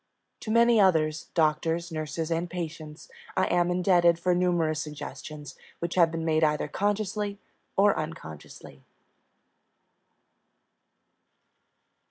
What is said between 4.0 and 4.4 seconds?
for